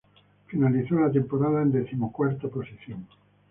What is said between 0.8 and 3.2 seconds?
la temporada en decimocuarta posición.